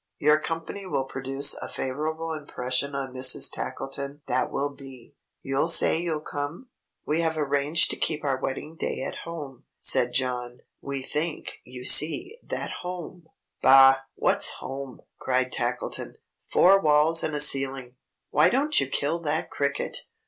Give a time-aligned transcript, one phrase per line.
[0.17, 3.51] Your company will produce a favorable impression on Mrs.
[3.51, 5.13] Tackleton that will be.
[5.43, 6.69] You'll say you'll come?"
[7.05, 10.61] "We have arranged to keep our wedding day at home," said John.
[10.81, 13.27] "We think, you see, that home"
[13.61, 13.97] "Bah!
[14.15, 16.15] What's home?" cried Tackleton.
[16.47, 17.93] "Four walls and a ceiling!
[18.31, 19.99] Why don't you kill that cricket?